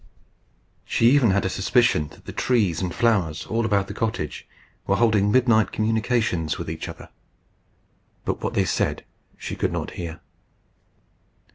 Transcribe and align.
She 0.83 1.05
had 1.05 1.13
even 1.13 1.31
a 1.31 1.47
suspicion 1.47 2.07
that 2.07 2.25
the 2.25 2.31
trees 2.31 2.81
and 2.81 2.91
flowers 2.91 3.45
all 3.45 3.65
about 3.67 3.87
the 3.87 3.93
cottage 3.93 4.47
were 4.87 4.95
holding 4.95 5.31
midnight 5.31 5.71
communications 5.71 6.57
with 6.57 6.71
each 6.71 6.89
other; 6.89 7.09
but 8.25 8.41
what 8.41 8.55
they 8.55 8.65
said 8.65 9.05
she 9.37 9.55
could 9.55 9.71
not 9.71 9.91
hear. 9.91 10.19